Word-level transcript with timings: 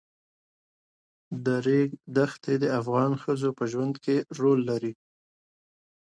د 1.45 1.45
ریګ 1.65 1.89
دښتې 2.15 2.55
د 2.63 2.65
افغان 2.79 3.11
ښځو 3.23 3.49
په 3.57 3.63
ژوند 3.71 3.95
کې 4.03 4.15
رول 4.39 4.59
لري. 4.69 4.93